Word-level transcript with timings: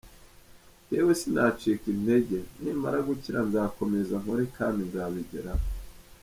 Njyewe 0.83 1.13
sinacika 1.21 1.85
intege 1.95 2.37
nimara 2.61 2.99
gukira 3.07 3.39
nzakomeza 3.47 4.13
nkore 4.21 4.43
kandi 4.57 4.79
nzabigeraho. 4.89 5.65